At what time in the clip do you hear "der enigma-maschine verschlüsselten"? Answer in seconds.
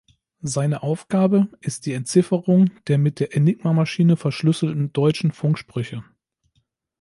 3.19-4.91